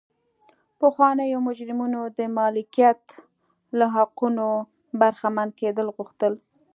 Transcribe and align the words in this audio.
پخوانیو 0.79 1.39
مجرمینو 1.47 2.01
د 2.17 2.19
مالکیت 2.37 3.01
له 3.77 3.85
حقونو 3.95 4.47
برخمن 4.99 5.49
کېدل 5.59 5.87
غوښتل. 5.97 6.33